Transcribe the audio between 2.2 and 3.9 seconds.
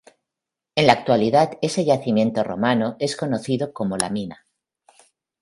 romano es conocido